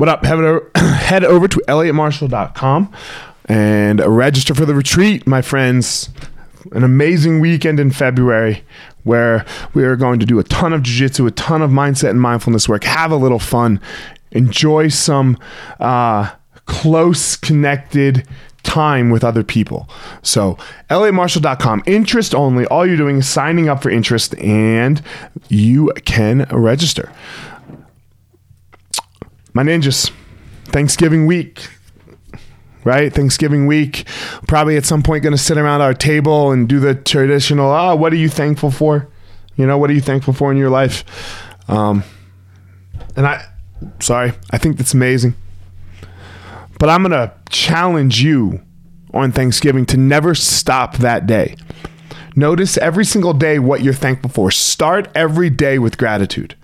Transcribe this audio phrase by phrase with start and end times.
[0.00, 0.24] What up?
[0.24, 2.90] Head over, head over to elliottmarshall.com
[3.44, 6.08] and register for the retreat, my friends.
[6.72, 8.64] An amazing weekend in February
[9.04, 9.44] where
[9.74, 12.66] we are going to do a ton of jiu-jitsu, a ton of mindset and mindfulness
[12.66, 13.78] work, have a little fun,
[14.30, 15.36] enjoy some
[15.80, 16.30] uh,
[16.64, 18.26] close connected
[18.62, 19.86] time with other people.
[20.22, 20.56] So,
[20.88, 22.64] elliottmarshall.com, interest only.
[22.68, 25.02] All you're doing is signing up for interest and
[25.50, 27.12] you can register.
[29.52, 30.12] My ninjas,
[30.66, 31.68] Thanksgiving week,
[32.84, 33.12] right?
[33.12, 34.06] Thanksgiving week,
[34.46, 37.96] probably at some point going to sit around our table and do the traditional, oh,
[37.96, 39.08] what are you thankful for?
[39.56, 41.04] You know, what are you thankful for in your life?
[41.68, 42.04] Um,
[43.16, 43.44] and I,
[43.98, 45.34] sorry, I think that's amazing.
[46.78, 48.62] But I'm going to challenge you
[49.12, 51.56] on Thanksgiving to never stop that day.
[52.36, 54.50] Notice every single day what you're thankful for.
[54.50, 56.54] Start every day with gratitude.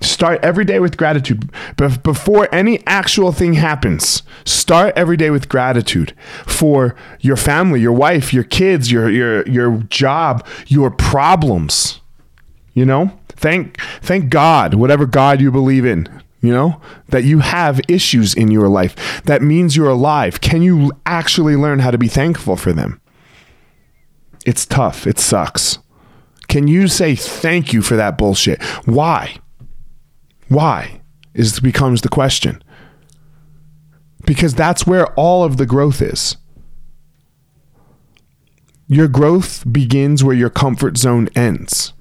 [0.00, 1.50] Start every day with gratitude.
[1.76, 6.14] But before any actual thing happens, start every day with gratitude
[6.46, 12.00] for your family, your wife, your kids, your your your job, your problems.
[12.74, 13.18] You know?
[13.30, 16.08] Thank thank God, whatever God you believe in,
[16.40, 19.22] you know, that you have issues in your life.
[19.24, 20.40] That means you're alive.
[20.40, 23.00] Can you actually learn how to be thankful for them?
[24.44, 25.06] It's tough.
[25.06, 25.78] It sucks.
[26.48, 28.62] Can you say thank you for that bullshit?
[28.86, 29.36] Why?
[30.48, 30.98] Why
[31.38, 32.62] is becomes the question.
[34.26, 36.36] Because that's where all of the growth is.
[38.88, 41.92] Your growth begins where your comfort zone ends.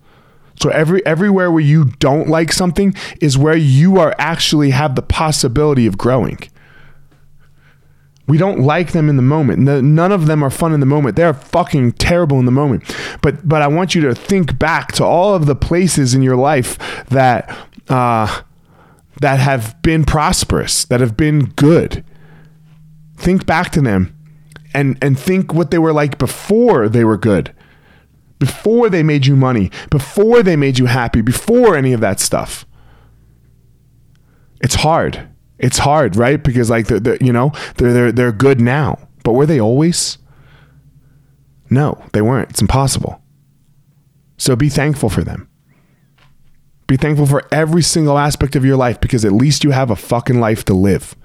[0.60, 5.04] So every everywhere where you don't like something is where you are actually have the
[5.04, 6.40] possibility of growing.
[8.28, 9.60] We don't like them in the moment.
[9.60, 11.16] None of them are fun in the moment.
[11.16, 12.84] They're fucking terrible in the moment.
[13.22, 16.36] But but I want you to think back to all of the places in your
[16.36, 16.78] life
[17.10, 17.56] that
[17.90, 18.42] uh,
[19.22, 22.04] that have been prosperous, that have been good.
[23.18, 24.18] Think back to them
[24.74, 27.54] and and think what they were like before they were good.
[28.40, 32.66] Before they made you money, before they made you happy, before any of that stuff.
[34.62, 35.28] It's hard.
[35.58, 36.44] It's hard, right?
[36.44, 39.00] Because like they're, they're you know, they're they're they're good now.
[39.24, 40.20] But were they always?
[41.70, 42.52] No, they weren't.
[42.52, 43.22] It's impossible.
[44.38, 45.50] So be thankful for them.
[46.88, 49.96] Be thankful for every single aspect of your life because at least you have a
[49.96, 51.16] fucking life to live.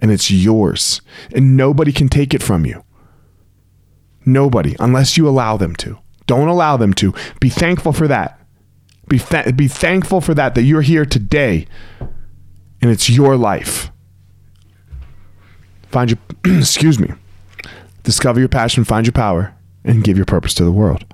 [0.00, 1.00] And it's yours.
[1.34, 2.84] And nobody can take it from you.
[4.26, 5.98] Nobody, unless you allow them to.
[6.26, 7.14] Don't allow them to.
[7.40, 8.40] Be thankful for that.
[9.08, 9.20] Be,
[9.56, 11.66] be thankful for that, that you're here today
[12.80, 13.90] and it's your life.
[15.90, 16.18] Find your,
[16.58, 17.12] excuse me,
[18.02, 19.54] discover your passion, find your power,
[19.84, 21.04] and give your purpose to the world.